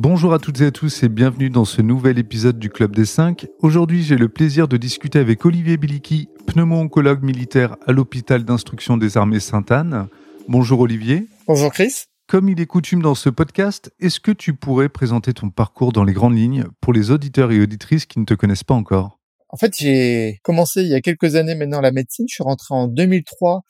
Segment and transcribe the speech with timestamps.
[0.00, 3.04] Bonjour à toutes et à tous et bienvenue dans ce nouvel épisode du Club des
[3.04, 3.48] 5.
[3.58, 9.16] Aujourd'hui, j'ai le plaisir de discuter avec Olivier Biliki, pneumo-oncologue militaire à l'hôpital d'instruction des
[9.16, 10.06] armées Sainte-Anne.
[10.46, 11.26] Bonjour Olivier.
[11.48, 12.04] Bonjour Chris.
[12.28, 16.04] Comme il est coutume dans ce podcast, est-ce que tu pourrais présenter ton parcours dans
[16.04, 19.18] les grandes lignes pour les auditeurs et auditrices qui ne te connaissent pas encore?
[19.48, 22.26] En fait, j'ai commencé il y a quelques années maintenant la médecine.
[22.28, 23.62] Je suis rentré en 2003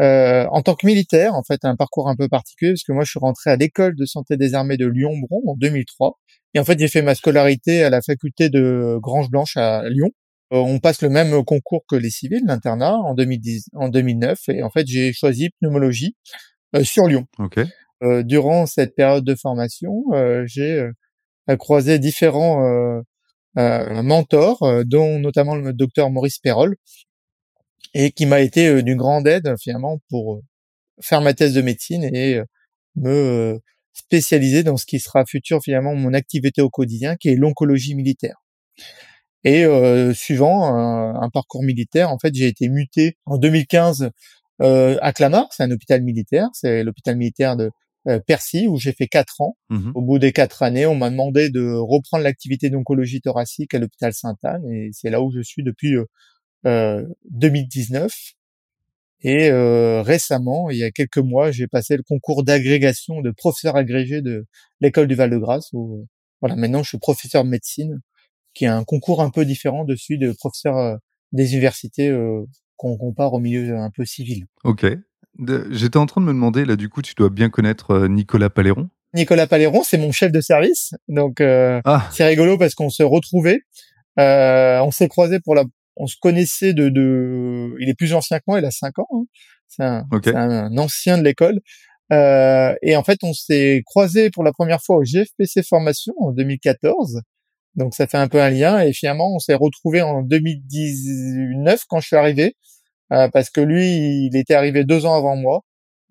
[0.00, 3.04] euh, en tant que militaire, en fait, un parcours un peu particulier parce que moi,
[3.04, 6.18] je suis rentré à l'école de santé des armées de Lyon-Bron en 2003.
[6.54, 10.10] Et en fait, j'ai fait ma scolarité à la faculté de Grange Blanche à Lyon.
[10.52, 14.38] Euh, on passe le même concours que les civils, l'internat, en, 2010, en 2009.
[14.48, 16.16] Et en fait, j'ai choisi pneumologie
[16.74, 17.26] euh, sur Lyon.
[17.38, 17.60] Ok.
[18.02, 20.90] Euh, durant cette période de formation, euh, j'ai
[21.48, 23.02] euh, croisé différents
[23.54, 26.76] mentors, dont notamment le docteur Maurice Perrol,
[27.94, 30.40] et qui m'a été d'une grande aide finalement pour
[31.00, 32.40] faire ma thèse de médecine et
[32.96, 33.60] me
[33.92, 38.36] spécialiser dans ce qui sera futur finalement mon activité au quotidien, qui est l'oncologie militaire.
[39.44, 44.10] Et euh, suivant un, un, parcours militaire, en fait, j'ai été muté en 2015
[44.62, 47.70] euh, à Clamart, c'est un hôpital militaire, c'est l'hôpital militaire de
[48.08, 49.56] euh, Percy où j'ai fait quatre ans.
[49.70, 49.92] Mhm.
[49.94, 54.12] Au bout des quatre années, on m'a demandé de reprendre l'activité d'oncologie thoracique à l'hôpital
[54.12, 56.04] Sainte-Anne et c'est là où je suis depuis euh,
[56.64, 58.12] 2019.
[59.24, 63.76] Et euh, récemment, il y a quelques mois, j'ai passé le concours d'agrégation de professeur
[63.76, 64.46] agrégé de
[64.80, 65.70] l'école du Val-de-Grâce.
[65.72, 66.08] Où,
[66.40, 68.00] voilà, maintenant je suis professeur de médecine,
[68.52, 70.96] qui est un concours un peu différent de celui de professeur euh,
[71.30, 72.42] des universités euh,
[72.76, 74.46] qu'on compare au milieu un peu civil.
[74.64, 74.86] Ok.
[75.70, 78.50] J'étais en train de me demander, là du coup, tu dois bien connaître euh, Nicolas
[78.50, 78.90] Paléron.
[79.14, 83.02] Nicolas Paléron, c'est mon chef de service, donc euh, Ah, c'est rigolo parce qu'on se
[83.02, 83.60] retrouvait,
[84.18, 85.64] euh, on s'est croisés pour la,
[85.96, 89.08] on se connaissait de, de, il est plus ancien que moi, il a cinq ans,
[89.12, 89.24] hein.
[89.68, 91.60] c'est un, un ancien de l'école,
[92.12, 96.32] euh, et en fait on s'est croisés pour la première fois au GFPC formation en
[96.32, 97.20] 2014,
[97.74, 102.00] donc ça fait un peu un lien, et finalement on s'est retrouvés en 2019 quand
[102.00, 102.56] je suis arrivé,
[103.12, 105.64] euh, parce que lui il était arrivé deux ans avant moi,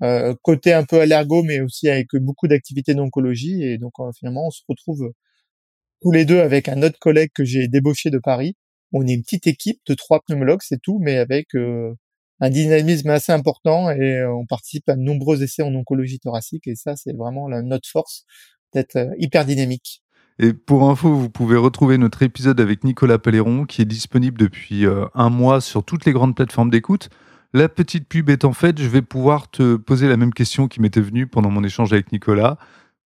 [0.03, 3.63] euh, côté un peu allergo, mais aussi avec beaucoup d'activités d'oncologie.
[3.63, 5.11] Et donc, euh, finalement, on se retrouve
[6.01, 8.56] tous les deux avec un autre collègue que j'ai débauché de Paris.
[8.94, 11.94] On est une petite équipe de trois pneumologues, c'est tout, mais avec euh,
[12.40, 16.68] un dynamisme assez important et euh, on participe à de nombreux essais en oncologie thoracique.
[16.68, 18.25] Et ça, c'est vraiment notre force
[18.74, 20.01] d'être euh, hyper dynamique.
[20.40, 24.85] et pour info, vous pouvez retrouver notre épisode avec Nicolas Paléron qui est disponible depuis
[25.13, 27.09] un mois sur toutes les grandes plateformes d'écoute.
[27.53, 31.01] La petite pub étant faite, je vais pouvoir te poser la même question qui m'était
[31.01, 32.57] venue pendant mon échange avec Nicolas.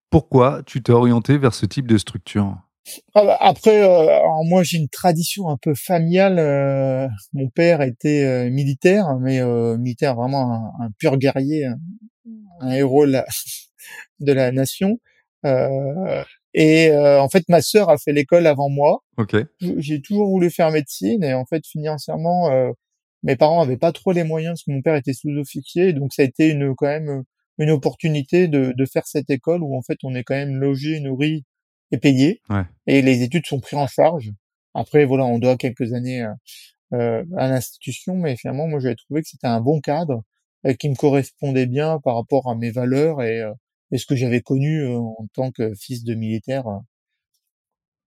[0.08, 2.56] Pourquoi tu t'es orienté vers ce type de structure?
[3.14, 6.38] Après, euh, moi j'ai une tradition un peu familiale.
[6.38, 11.66] euh, mon père était euh, militaire, mais euh, militaire vraiment un, un pur guerrier,
[12.60, 13.26] un, héros de la,
[14.20, 14.98] de la nation.
[15.44, 19.02] Euh, et euh, en fait, ma sœur a fait l'école avant moi.
[19.18, 19.36] Ok.
[19.60, 22.70] J'ai toujours voulu faire médecine et en fait financièrement, euh,
[23.22, 26.22] mes parents avaient pas trop les moyens parce que mon père était sous-officier, donc ça
[26.22, 27.24] a été une quand même
[27.58, 31.00] une opportunité de, de faire cette école où en fait on est quand même logé,
[31.00, 31.44] nourri
[31.92, 32.64] et payé Ouais.
[32.86, 34.32] et les études sont prises en charge.
[34.74, 36.32] Après, voilà, on doit quelques années euh,
[36.94, 40.22] euh, à l'institution, mais finalement, moi, j'avais trouvé que c'était un bon cadre
[40.66, 43.52] euh, qui me correspondait bien par rapport à mes valeurs et, euh,
[43.92, 46.78] et ce que j'avais connu euh, en tant que fils de militaire euh,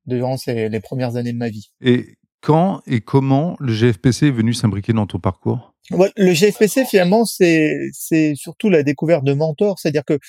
[0.05, 1.71] durant ces, les premières années de ma vie.
[1.81, 5.73] Et quand et comment le GFPC est venu s'imbriquer dans ton parcours?
[5.91, 10.19] Ouais, le GFPC, finalement, c'est c'est surtout la découverte de mentors, c'est-à-dire que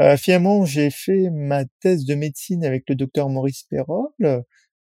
[0.00, 4.08] euh, finalement, j'ai fait ma thèse de médecine avec le docteur Maurice Perrol,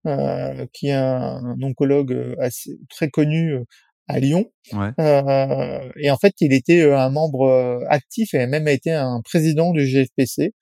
[0.08, 3.64] euh, qui est un, oncologue euh, assez, très connu euh,
[4.08, 4.52] à Lyon.
[4.74, 4.92] Ouais.
[5.00, 9.22] Euh, et en fait, il était euh, un membre actif et même a été un
[9.22, 10.54] président du GFPC.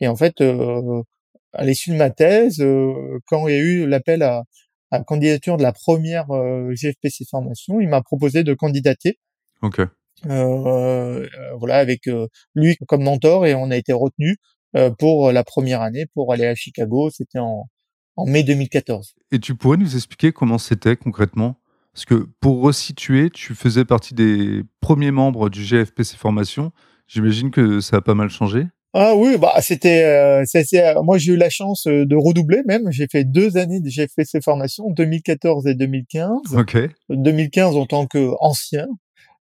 [0.00, 1.02] Et en fait, euh,
[1.52, 4.44] à l'issue de ma thèse, euh, quand il y a eu l'appel à,
[4.90, 6.26] à candidature de la première
[6.72, 9.18] GFPC formation, il m'a proposé de candidater.
[9.62, 9.80] Ok.
[10.26, 11.28] Euh, euh,
[11.58, 14.36] voilà, avec euh, lui comme mentor et on a été retenu
[14.76, 17.10] euh, pour la première année pour aller à Chicago.
[17.10, 17.66] C'était en,
[18.16, 19.14] en mai 2014.
[19.32, 21.56] Et tu pourrais nous expliquer comment c'était concrètement?
[21.92, 26.72] Parce que pour resituer, tu faisais partie des premiers membres du GFPC Formation.
[27.06, 28.66] J'imagine que ça a pas mal changé.
[28.94, 30.44] Ah oui, bah c'était, euh,
[30.74, 32.90] euh, moi j'ai eu la chance de redoubler même.
[32.90, 36.30] J'ai fait deux années de GFPC formation, 2014 et 2015.
[36.54, 36.76] Ok.
[37.08, 38.86] 2015 en tant que ancien.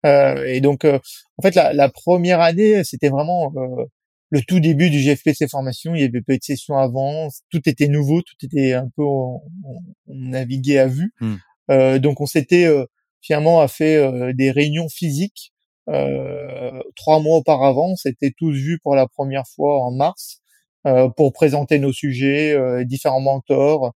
[0.06, 1.00] Euh, et donc, euh,
[1.38, 3.86] en fait, la, la première année, c'était vraiment euh,
[4.30, 5.96] le tout début du GFPC formation.
[5.96, 9.42] Il y avait peu de sessions avant, tout était nouveau, tout était un peu, on,
[9.66, 11.14] on- naviguait à vue.
[11.22, 11.36] Hmm.
[11.72, 12.86] Euh, donc, on s'était euh,
[13.22, 15.54] finalement a fait euh, des réunions physiques
[15.90, 17.92] euh, trois mois auparavant.
[17.92, 20.40] On s'était tous vus pour la première fois en mars.
[21.18, 23.94] pour présenter nos sujets, différents mentors,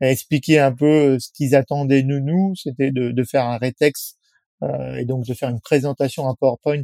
[0.00, 2.54] expliquer un peu ce qu'ils attendaient de nous.
[2.54, 4.17] C'était de, de, faire un rétex
[4.62, 6.82] et donc de faire une présentation en PowerPoint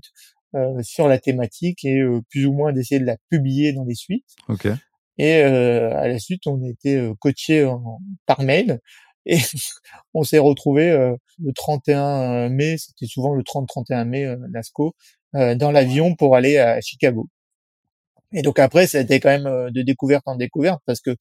[0.82, 2.00] sur la thématique et
[2.30, 4.36] plus ou moins d'essayer de la publier dans les suites.
[4.48, 4.68] Ok.
[5.18, 7.68] Et à la suite, on était coaché
[8.26, 8.80] par mail
[9.26, 9.38] et
[10.12, 14.94] on s'est retrouvé le 31 mai, c'était souvent le 30-31 mai, euh, Lasco,
[15.32, 17.28] dans l'avion pour aller à Chicago.
[18.32, 21.16] Et donc après, ça a été quand même de découverte en découverte parce que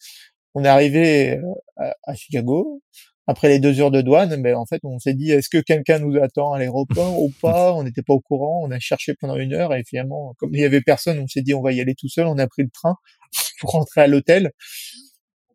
[0.54, 1.40] on est arrivé
[1.78, 2.82] à, Chicago.
[3.26, 5.60] Après les deux heures de douane, mais ben, en fait, on s'est dit, est-ce que
[5.60, 7.74] quelqu'un nous attend à l'aéroport ou pas?
[7.74, 8.62] On n'était pas au courant.
[8.64, 11.42] On a cherché pendant une heure et finalement, comme il y avait personne, on s'est
[11.42, 12.28] dit, on va y aller tout seul.
[12.28, 12.96] On a pris le train
[13.62, 14.52] pour rentrer à l'hôtel.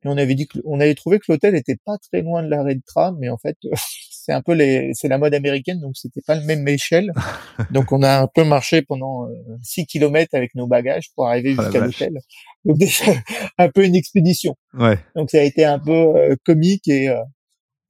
[0.05, 2.49] Et on avait dit que, on avait trouvé que l'hôtel était pas très loin de
[2.49, 3.57] l'arrêt de tram, mais en fait,
[4.11, 7.13] c'est un peu les, c'est la mode américaine, donc c'était pas le même échelle.
[7.71, 9.27] donc on a un peu marché pendant
[9.63, 12.19] 6 euh, kilomètres avec nos bagages pour arriver oh jusqu'à l'hôtel.
[12.65, 13.07] Donc déjà,
[13.59, 14.55] un peu une expédition.
[14.75, 14.99] Ouais.
[15.17, 17.17] Donc ça a été un peu euh, comique et euh,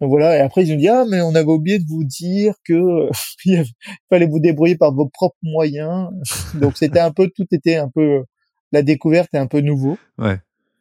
[0.01, 0.37] donc voilà.
[0.37, 3.09] Et après ils ont dit ah mais on avait oublié de vous dire que
[3.45, 3.65] il
[4.09, 6.11] fallait vous débrouiller par vos propres moyens.
[6.55, 8.25] donc c'était un peu, tout était un peu
[8.73, 9.99] la découverte est un peu nouveau.
[10.19, 10.39] Ouais.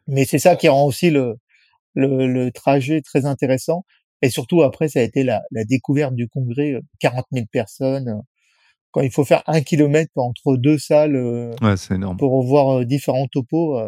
[0.08, 1.36] Mais c'est ça qui rend aussi le,
[1.96, 3.86] le, le, trajet très intéressant.
[4.22, 8.10] Et surtout, après, ça a été la, la découverte du congrès, 40 euh, 000 personnes.
[8.10, 8.22] Euh,
[8.92, 12.18] quand il faut faire un kilomètre entre deux salles euh, ouais, énorme.
[12.18, 13.80] pour voir différents topos,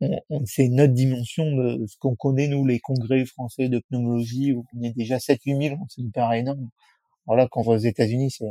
[0.00, 3.80] on, on, c'est une autre dimension de ce qu'on connaît, nous, les congrès français de
[3.88, 6.68] pneumologie, où on est déjà 7-8 000, c'est hyper énorme.
[7.26, 8.44] Voilà, quand on va aux États-Unis, c'est,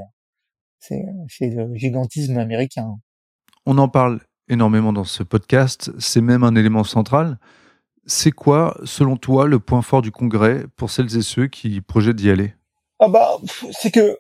[0.80, 2.98] c'est, c'est le gigantisme américain.
[3.66, 7.40] On en parle énormément dans ce podcast, c'est même un élément central.
[8.06, 12.18] C'est quoi, selon toi, le point fort du congrès pour celles et ceux qui projettent
[12.18, 12.54] d'y aller?
[13.00, 13.38] Ah bah,
[13.72, 14.20] c'est que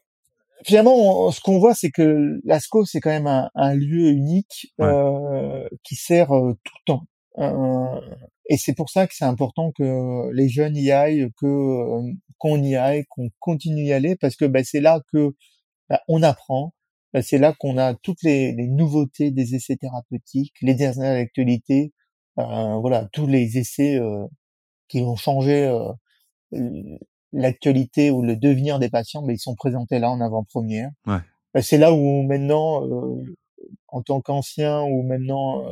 [0.65, 5.95] finalement, ce qu'on voit, c'est que l'ASCO, c'est quand même un, lieu unique euh, qui
[5.95, 7.03] sert euh, tout le temps.
[7.39, 8.01] Euh,
[8.49, 12.75] et c'est pour ça que c'est important que les jeunes y aillent, que qu'on y
[12.75, 15.31] aille, qu'on continue y aller, parce que bah, c'est là que
[15.89, 16.73] bah, on apprend,
[17.13, 21.93] bah, c'est là qu'on a toutes les, les, nouveautés des essais thérapeutiques, les dernières actualités,
[22.37, 24.25] euh, voilà, tous les essais euh,
[24.89, 26.97] qui ont changé euh,
[27.31, 30.91] l'actualité ou le devenir des patients, mais ils sont présentés là en avant-première.
[31.07, 31.19] Ouais.
[31.53, 32.83] Bah, c'est là où maintenant,
[33.87, 35.63] en tant qu'ancien ou maintenant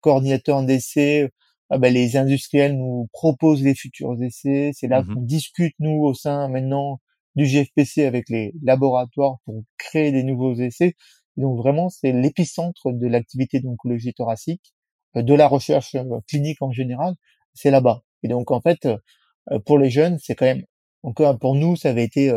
[0.00, 1.30] coordinateur d'essais,
[1.70, 4.72] ah bah, les industriels nous proposent les futurs essais.
[4.74, 7.00] C'est là mmh qu'on discute nous au sein maintenant
[7.36, 10.94] du GFPC avec les laboratoires pour créer des nouveaux essais.
[11.36, 14.74] donc vraiment, c'est l'épicentre de l'activité d'oncologie thoracique,
[15.16, 17.14] euh, de la recherche euh, clinique en général,
[17.54, 18.02] c'est là-bas.
[18.24, 20.64] Et donc en fait, euh, pour les jeunes, c'est quand même
[21.02, 22.30] encore pour nous, ça avait été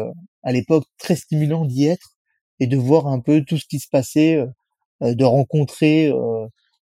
[0.43, 2.15] à l'époque très stimulant d'y être
[2.59, 4.41] et de voir un peu tout ce qui se passait,
[5.01, 6.13] de rencontrer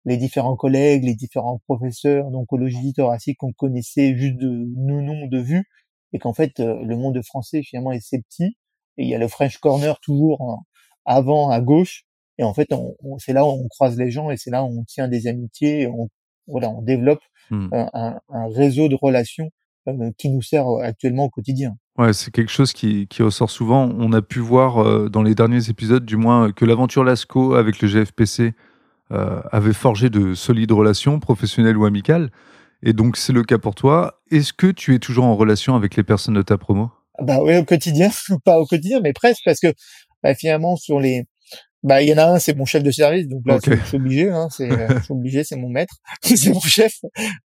[0.06, 5.40] les différents collègues, les différents professeurs d'oncologie thoracique qu'on connaissait juste de nous nom de
[5.40, 5.66] vue
[6.13, 8.57] et qu'en fait euh, le monde français finalement est petit
[8.98, 10.63] et il y a le French Corner toujours
[11.06, 12.04] avant à gauche
[12.38, 14.80] et en fait on, c'est là où on croise les gens et c'est là où
[14.80, 16.10] on tient des amitiés et on
[16.48, 17.22] voilà on développe
[17.52, 17.69] hmm.
[17.72, 19.50] un, un, réseau de relations
[19.88, 21.75] euh, qui nous sert actuellement au quotidien.
[21.98, 23.90] Ouais, c'est quelque chose qui, qui, ressort souvent.
[23.98, 27.81] On a pu voir euh, dans les derniers épisodes, du moins, que l'aventure Lasco avec
[27.81, 28.54] le GFPC
[29.12, 32.30] euh, avait forgé de solides relations professionnelles ou amicales.
[32.84, 34.22] Et donc, c'est le cas pour toi.
[34.31, 36.92] Est-ce que tu es toujours en relation avec les personnes de ta promo?
[37.22, 38.10] Bah oui, au quotidien,
[38.45, 39.74] pas au quotidien, mais presque, parce que
[40.24, 41.26] bah, finalement, sur les,
[41.83, 43.98] bah il y en a un, c'est mon chef de service, donc là, je suis
[43.98, 46.94] obligé, hein, c'est, je suis obligé, c'est mon maître, c'est mon chef,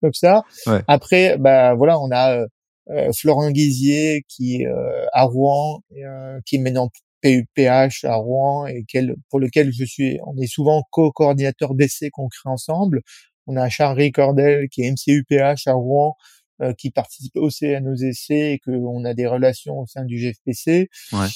[0.01, 0.43] comme ça.
[0.67, 0.81] Ouais.
[0.87, 2.45] Après, bah voilà, on a euh,
[2.89, 6.89] euh Florent Guizier qui est euh, à Rouen, euh, qui est maintenant
[7.23, 12.27] PUPH à Rouen et quel, pour lequel je suis, on est souvent co-coordinateur d'essais qu'on
[12.27, 13.01] crée ensemble.
[13.47, 16.15] On a Charles Cordel qui est MCUPH à Rouen,
[16.61, 20.17] euh, qui participe aussi à nos essais et qu'on a des relations au sein du
[20.17, 20.89] GFPC.
[21.13, 21.27] Ouais.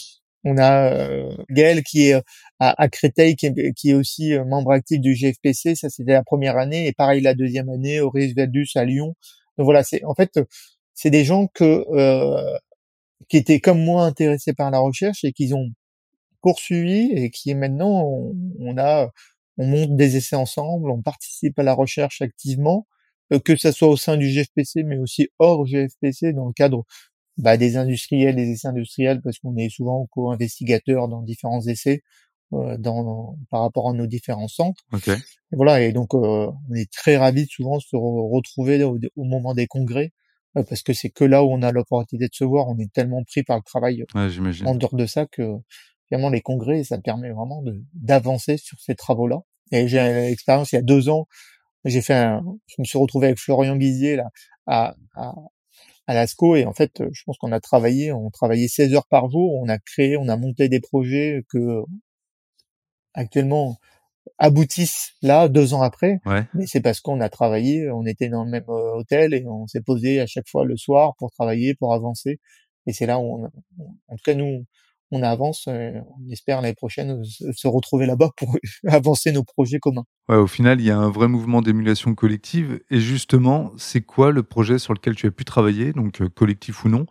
[0.44, 2.22] On a euh, Gaël qui est euh,
[2.60, 5.76] à, à Créteil, qui est, qui est aussi euh, membre actif du GFPC.
[5.76, 6.88] Ça, c'était la première année.
[6.88, 9.16] Et pareil, la deuxième année, Aurélie Verdus à Lyon.
[9.58, 10.40] Donc voilà, c'est en fait,
[10.94, 11.84] c'est des gens que
[13.30, 15.70] qui étaient comme moi intéressés par la recherche et qui ont
[16.48, 19.12] poursuivi et qui maintenant on, on a
[19.58, 22.88] on monte des essais ensemble, on participe à la recherche activement,
[23.34, 26.86] euh, que ça soit au sein du GFPC, mais aussi hors GFPC, dans le cadre
[27.38, 32.02] bah, des industriels, des essais industriels, parce qu'on est souvent co-investigateurs dans différents essais
[32.54, 34.84] euh, dans, par rapport à nos différents centres.
[35.52, 39.54] Et voilà, et donc euh, on est très ravis souvent de se retrouver au, moment
[39.54, 40.14] des congrès,
[40.54, 43.24] parce que c'est que là où on a l'opportunité de se voir, on est tellement
[43.24, 44.06] pris par le travail
[44.66, 45.44] en dehors de ça que
[46.08, 49.40] finalement les congrès, ça permet vraiment d'avancer sur ces travaux-là.
[49.72, 50.00] Et j'ai
[50.30, 51.28] l'expérience il y a deux ans
[51.88, 54.30] j'ai fait un, je me suis retrouvé avec Florian Guizier là
[54.66, 55.34] à, à,
[56.08, 59.30] à l'ASCO et en fait, je pense qu'on a travaillé, on travaillait 16 heures par
[59.30, 61.82] jour, on a créé, on a monté des projets que
[63.14, 63.78] actuellement
[64.38, 66.20] aboutissent là deux ans après.
[66.26, 66.46] Ouais.
[66.54, 69.68] Mais c'est parce qu'on a travaillé, on était dans le même euh, hôtel et on
[69.68, 72.40] s'est posé à chaque fois le soir pour travailler, pour avancer.
[72.86, 74.66] Et c'est là où on, en tout cas nous,
[75.12, 75.68] on avance.
[75.68, 80.06] on espère l'année prochaine se retrouver là-bas pour avancer nos projets communs.
[80.30, 82.80] Ouais, au final, il y a un vrai mouvement d'émulation collective.
[82.90, 86.84] Et justement, c'est quoi le projet sur lequel tu as pu travailler, donc euh, collectif
[86.84, 87.06] ou non,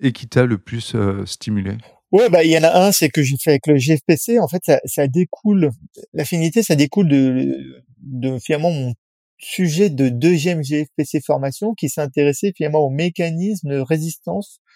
[0.00, 1.76] et qui t'a le plus euh, stimulé?
[2.10, 4.38] Ouais, bah il y en a un, c'est que j'ai fait avec le GFPC.
[4.40, 5.70] En fait, ça, ça découle,
[6.14, 7.54] l'affinité, ça découle de,
[8.00, 8.94] de finalement mon
[9.38, 14.67] sujet de deuxième GFPC formation qui s'intéressait finalement au mécanisme de résistance euh,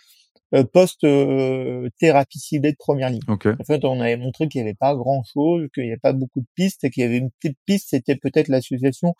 [0.60, 3.22] post-thérapie euh, ciblée de première ligne.
[3.58, 6.40] En fait, on avait montré qu'il n'y avait pas grand-chose, qu'il n'y avait pas beaucoup
[6.40, 9.14] de pistes, et qu'il y avait une petite piste, c'était peut-être l'association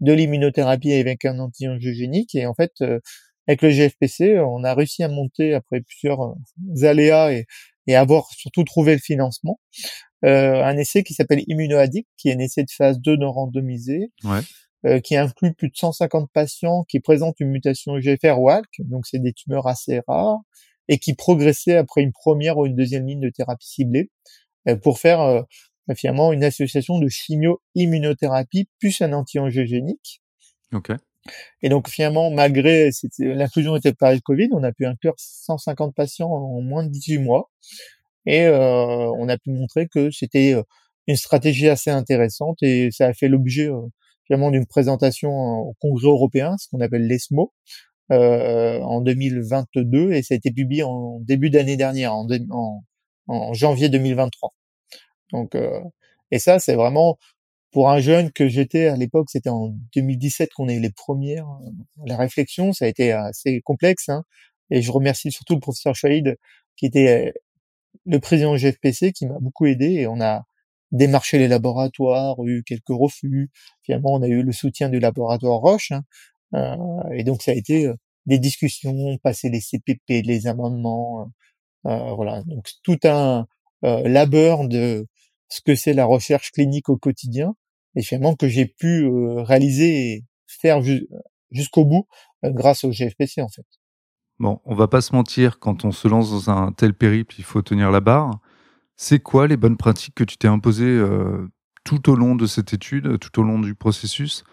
[0.00, 2.34] de l'immunothérapie avec un anti-angiogénique.
[2.36, 3.00] Et en fait, euh,
[3.48, 6.34] avec le GFPC, on a réussi à monter après plusieurs
[6.82, 7.46] aléas et,
[7.88, 9.58] et avoir surtout trouvé le financement.
[10.24, 14.12] Euh, un essai qui s'appelle Immunoaddict, qui est un essai de phase 2 non randomisé,
[14.24, 15.00] ouais.
[15.02, 19.20] qui inclut plus de 150 patients qui présentent une mutation GFR ou ALK, donc c'est
[19.20, 20.40] des tumeurs assez rares,
[20.88, 24.10] et qui progressait après une première ou une deuxième ligne de thérapie ciblée
[24.68, 25.42] euh, pour faire euh,
[25.94, 30.22] finalement une association de chimio-immunothérapie plus un anti-angiogénique.
[30.72, 30.92] Ok.
[31.62, 36.30] Et donc finalement, malgré l'inclusion était par le Covid, on a pu inclure 150 patients
[36.30, 37.50] en moins de 18 mois.
[38.26, 40.62] Et euh, on a pu montrer que c'était euh,
[41.06, 43.80] une stratégie assez intéressante et ça a fait l'objet euh,
[44.26, 47.54] finalement d'une présentation au Congrès européen, ce qu'on appelle l'ESMO,
[48.10, 54.54] euh, en 2022 et ça a été publié en début d'année dernière, en, janvier 2023.
[55.32, 55.80] Donc, euh,
[56.30, 57.18] et ça, c'est vraiment
[57.70, 61.46] pour un jeune que j'étais à l'époque, c'était en 2017 qu'on a eu les premières,
[61.46, 61.70] euh,
[62.06, 64.08] la réflexion, ça a été assez complexe.
[64.08, 64.24] Hein,
[64.70, 66.36] et je remercie surtout le professeur Shahid,
[66.76, 67.34] qui était
[68.06, 69.86] le président GFPC, qui m'a beaucoup aidé.
[69.86, 70.44] Et on a
[70.92, 73.50] démarché les laboratoires, eu quelques refus.
[73.82, 77.54] Finalement, on a eu le soutien du laboratoire Roche, hein, euh, et donc ça a
[77.54, 77.94] été euh,
[78.26, 81.30] des discussions, passer les CPP, les amendements,
[81.86, 82.42] euh, voilà.
[82.44, 83.46] Donc tout un
[83.82, 85.06] labeur de
[85.48, 87.54] ce que c'est la recherche clinique au quotidien,
[87.94, 90.80] et finalement que j'ai pu réaliser et faire
[91.50, 92.06] jusqu'au bout
[92.42, 93.64] grâce au GFPC en fait.
[94.40, 97.44] Bon, on va pas se mentir, quand on se lance dans un tel périple, il
[97.44, 98.40] faut tenir la barre.
[98.96, 101.00] C'est quoi les bonnes pratiques que tu t'es imposées
[101.84, 104.44] tout au long de cette étude, tout au long du processus?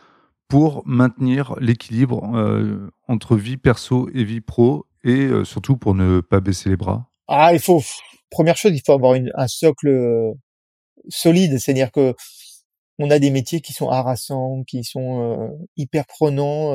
[0.47, 6.21] Pour maintenir l'équilibre euh, entre vie perso et vie pro et euh, surtout pour ne
[6.21, 7.81] pas baisser les bras Ah, il faut
[8.29, 10.33] première chose, il faut avoir une, un socle euh,
[11.09, 12.13] solide, c'est-à-dire que
[12.97, 16.71] on a des métiers qui sont harassants, qui sont hyper prenants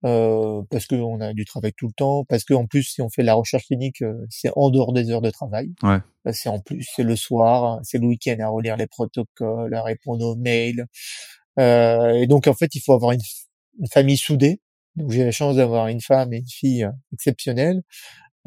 [0.00, 3.26] parce qu'on a du travail tout le temps, parce qu'en plus si on fait de
[3.26, 5.74] la recherche clinique, c'est en dehors des heures de travail.
[5.82, 5.98] Ouais.
[6.32, 10.24] C'est en plus c'est le soir, c'est le week-end à relire les protocoles, à répondre
[10.24, 10.86] aux mails.
[11.58, 13.20] Euh, et donc en fait, il faut avoir une,
[13.80, 14.60] une famille soudée.
[14.96, 17.82] Donc j'ai la chance d'avoir une femme et une fille euh, exceptionnelles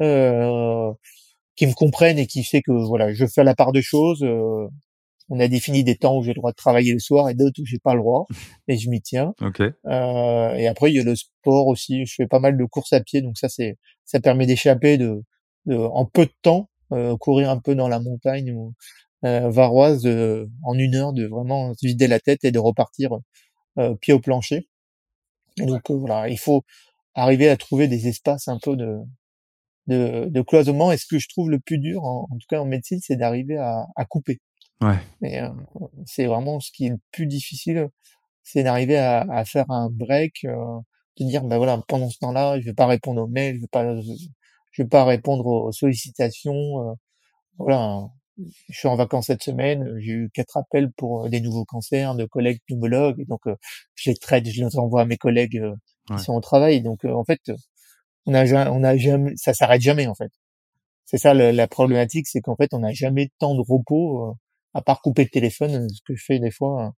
[0.00, 0.92] euh,
[1.56, 4.22] qui me comprennent et qui sait que voilà, je fais la part de choses.
[4.22, 4.66] Euh,
[5.30, 7.60] on a défini des temps où j'ai le droit de travailler le soir et d'autres
[7.60, 8.26] où j'ai pas le droit
[8.66, 9.34] et je m'y tiens.
[9.42, 9.70] Okay.
[9.86, 12.06] Euh, et après il y a le sport aussi.
[12.06, 15.22] Je fais pas mal de courses à pied, donc ça c'est ça permet d'échapper de,
[15.66, 18.72] de, en peu de temps euh, courir un peu dans la montagne ou
[19.24, 20.06] euh, varoise
[20.62, 23.18] en une heure de vraiment se vider la tête et de repartir
[23.78, 24.68] euh, pied au plancher.
[25.56, 26.64] Et donc euh, voilà, il faut
[27.14, 28.98] arriver à trouver des espaces un peu de,
[29.86, 30.90] de, de cloisonnement.
[30.90, 33.56] Et ce que je trouve le plus dur, en, tout cas en médecine, c'est d'arriver
[33.56, 34.40] à, à, couper.
[34.80, 34.98] Ouais.
[35.22, 35.48] Et euh,
[36.06, 37.88] c'est vraiment ce qui est le plus difficile,
[38.42, 40.80] c'est d'arriver à, à, faire un break, euh,
[41.20, 43.68] de dire ben voilà pendant ce temps-là, je vais pas répondre aux mails, je vais
[43.68, 44.00] pas,
[44.72, 46.96] je vais pas répondre aux sollicitations.
[47.58, 48.08] voilà,
[48.68, 52.14] je suis en vacances cette semaine, j'ai eu quatre appels pour euh, des nouveaux cancers
[52.14, 53.56] de collègues pneumologues, et donc euh,
[53.94, 55.74] je les traite, je les envoie à mes collègues euh,
[56.16, 56.82] qui sont au travail.
[56.82, 57.40] Donc en fait,
[58.26, 60.30] on a, on a jamais, ça s'arrête jamais en fait.
[61.04, 64.36] C'est ça la, problématique, c'est qu'en fait on n'a jamais temps de repos
[64.74, 66.92] à part couper le téléphone, ce que je fais des fois.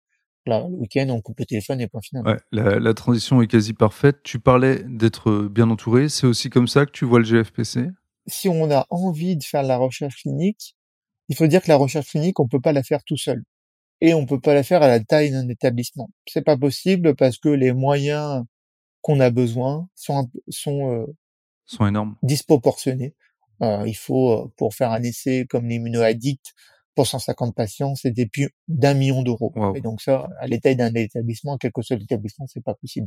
[0.46, 2.26] Là, le week-end, on coupe le téléphone et point final.
[2.26, 4.22] Ouais, la, la transition est quasi parfaite.
[4.22, 6.08] Tu parlais d'être bien entouré.
[6.08, 7.88] C'est aussi comme ça que tu vois le GFPC
[8.26, 10.77] Si on a envie de faire de la recherche clinique,
[11.28, 13.42] il faut dire que la recherche clinique, on peut pas la faire tout seul.
[14.00, 16.10] Et on peut pas la faire à la taille d'un établissement.
[16.26, 18.44] C'est pas possible parce que les moyens
[19.02, 21.06] qu'on a besoin sont, sont, euh,
[21.66, 22.16] sont énormes.
[22.22, 23.14] disproportionnés.
[23.62, 26.54] Euh, il faut, euh, pour faire un essai comme l'immunoaddict,
[26.98, 29.52] pour 150 patients, c'était plus d'un million d'euros.
[29.54, 29.76] Wow.
[29.76, 33.06] Et donc ça, à l'état d'un établissement, quel que soit l'établissement, c'est pas possible.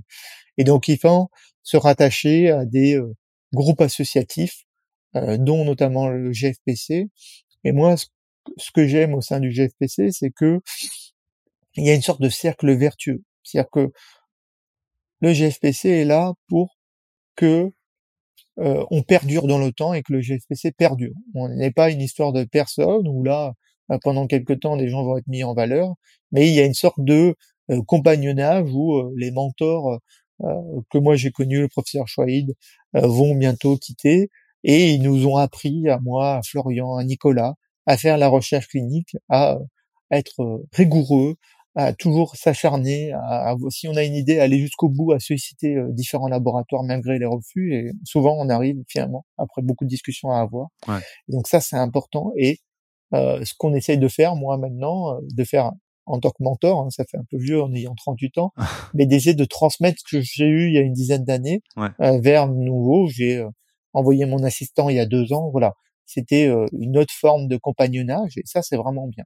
[0.57, 1.29] Et donc il faut
[1.61, 3.13] se rattacher à des euh,
[3.53, 4.63] groupes associatifs,
[5.17, 7.09] euh, dont notamment le GFPC.
[7.63, 10.61] Et moi, ce, que j'aime au sein du GFPC, c'est que
[11.75, 13.23] il y a une sorte de cercle vertueux.
[13.43, 13.91] C'est-à-dire que
[15.21, 16.77] le GFPC est là pour
[17.35, 17.71] que
[18.59, 21.13] euh, on perdure dans le temps et que le GFPC perdure.
[21.35, 23.53] On n'est pas une histoire de personne où là,
[23.91, 25.93] euh, pendant quelque temps, des gens vont être mis en valeur,
[26.31, 27.35] mais il y a une sorte de
[27.71, 29.99] euh, compagnonnage où euh, les mentors
[30.89, 32.55] que moi j'ai connus, le professeur Chouaïd,
[32.95, 34.31] vont bientôt quitter
[34.63, 37.55] et ils nous ont appris, à moi, à Florian, à Nicolas,
[37.87, 39.57] à faire la recherche clinique, à
[40.11, 41.35] être rigoureux,
[41.75, 45.19] à toujours s'acharner, à, à, si on a une idée, à aller jusqu'au bout, à
[45.19, 47.73] solliciter euh, différents laboratoires malgré les refus.
[47.73, 50.67] Et souvent, on arrive finalement, après beaucoup de discussions à avoir.
[50.87, 50.99] Ouais.
[51.29, 52.33] Et donc ça, c'est important.
[52.37, 52.59] Et
[53.13, 55.71] euh, ce qu'on essaye de faire, moi maintenant, euh, de faire
[56.07, 58.51] en tant que mentor, hein, ça fait un peu vieux en ayant 38 ans,
[58.93, 61.87] mais d'essayer de transmettre ce que j'ai eu il y a une dizaine d'années Ouais.
[62.01, 63.07] euh, vers nouveau.
[63.07, 63.47] J'ai euh,
[63.93, 65.50] envoyé mon assistant il y a deux ans.
[65.51, 65.74] Voilà,
[66.05, 69.24] c'était euh, une autre forme de compagnonnage et ça, c'est vraiment bien.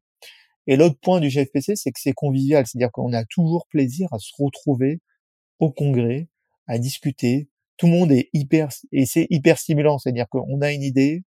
[0.67, 4.19] Et l'autre point du GFPC, c'est que c'est convivial, c'est-à-dire qu'on a toujours plaisir à
[4.19, 5.00] se retrouver
[5.60, 6.27] au congrès,
[6.67, 7.50] à discuter.
[7.77, 11.24] Tout le monde est hyper et c'est hyper stimulant, c'est-à-dire qu'on a une idée,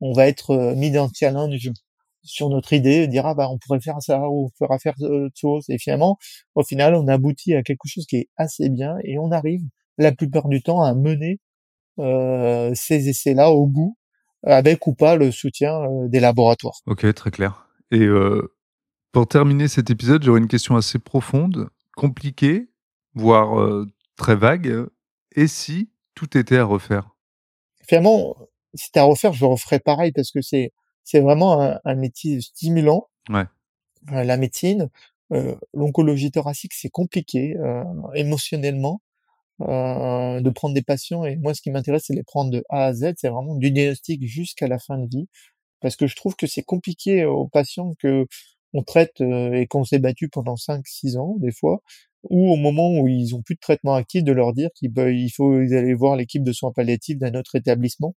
[0.00, 1.70] on va être euh, mis dans le challenge
[2.22, 5.36] sur notre idée, dire ah bah on pourrait faire ça ou on pourra faire autre
[5.36, 6.18] chose et finalement
[6.54, 9.62] au final on aboutit à quelque chose qui est assez bien et on arrive
[9.96, 11.45] la plupart du temps à mener euh,
[11.98, 13.96] ces essais-là au bout
[14.46, 16.80] avec ou pas le soutien euh, des laboratoires.
[16.86, 17.68] Ok, très clair.
[17.90, 18.52] Et euh,
[19.12, 22.68] pour terminer cet épisode, j'aurais une question assez profonde, compliquée,
[23.14, 23.86] voire euh,
[24.16, 24.86] très vague.
[25.34, 27.10] Et si tout était à refaire?
[27.88, 28.36] Finalement,
[28.74, 30.72] si c'était à refaire, je referais pareil parce que c'est
[31.02, 33.08] c'est vraiment un, un métier stimulant.
[33.28, 33.44] Ouais.
[34.12, 34.88] Euh, la médecine,
[35.32, 37.84] euh, l'oncologie thoracique, c'est compliqué euh,
[38.14, 39.00] émotionnellement
[39.60, 41.24] de prendre des patients.
[41.24, 43.14] Et moi, ce qui m'intéresse, c'est les prendre de A à Z.
[43.16, 45.28] C'est vraiment du diagnostic jusqu'à la fin de vie,
[45.80, 48.26] parce que je trouve que c'est compliqué aux patients que
[48.74, 51.82] on traite euh, et qu'on s'est battu pendant 5-6 ans des fois,
[52.24, 55.14] ou au moment où ils ont plus de traitement actif, de leur dire qu'il peut-
[55.14, 58.14] il faut aller voir l'équipe de soins palliatifs d'un autre établissement.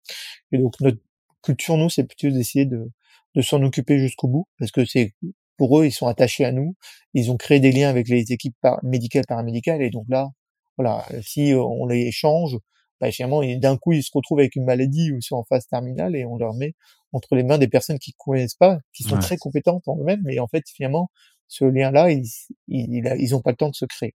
[0.51, 0.99] Et donc notre
[1.43, 2.89] culture, nous, c'est plutôt d'essayer de,
[3.35, 5.13] de s'en occuper jusqu'au bout, parce que c'est
[5.57, 6.75] pour eux, ils sont attachés à nous,
[7.13, 10.29] ils ont créé des liens avec les équipes médicales, paramédicales, et donc là,
[10.77, 12.57] voilà, si euh, on les change,
[13.01, 16.15] bah, finalement, d'un coup, ils se retrouvent avec une maladie ou sont en phase terminale
[16.15, 16.73] et on leur met
[17.13, 19.21] entre les mains des personnes qui connaissent pas, qui sont Ouais.
[19.21, 21.09] très compétentes en eux-mêmes, mais en fait, finalement,
[21.47, 22.25] ce lien-là, ils,
[22.67, 24.13] ils, ils ont pas le temps de se créer.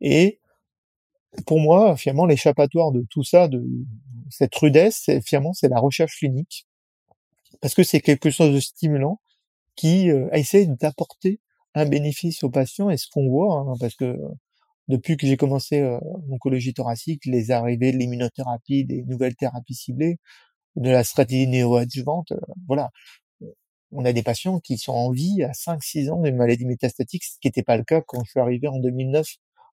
[0.00, 0.40] Et
[1.46, 3.64] pour moi, finalement, l'échappatoire de tout ça, de
[4.30, 6.66] cette rudesse, c'est finalement, c'est la recherche clinique,
[7.60, 9.20] parce que c'est quelque chose de stimulant
[9.76, 11.40] qui euh, essaie d'apporter
[11.74, 12.90] un bénéfice aux patients.
[12.90, 14.18] Et ce qu'on voit, hein, parce que
[14.90, 15.98] depuis que j'ai commencé euh,
[16.28, 20.18] l'oncologie thoracique, les arrivées de l'immunothérapie, des nouvelles thérapies ciblées,
[20.76, 22.90] de la stratégie néoadjuvante, euh, voilà,
[23.92, 27.38] on a des patients qui sont en vie à 5-6 ans d'une maladie métastatique, ce
[27.40, 29.26] qui n'était pas le cas quand je suis arrivé en 2009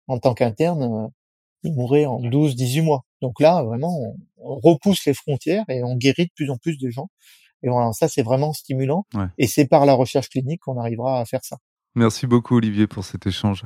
[0.07, 0.83] en tant qu'interne.
[0.83, 1.07] euh,
[1.63, 3.03] ils mouraient en 12-18 mois.
[3.21, 6.77] Donc là, vraiment, on, on repousse les frontières et on guérit de plus en plus
[6.77, 7.09] de gens.
[7.63, 9.05] Et voilà, ça, c'est vraiment stimulant.
[9.15, 9.25] Ouais.
[9.39, 11.57] Et c'est par la recherche clinique qu'on arrivera à faire ça.
[11.95, 13.65] Merci beaucoup Olivier pour cet échange.